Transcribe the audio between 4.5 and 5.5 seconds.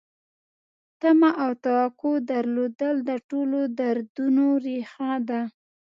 ریښه ده.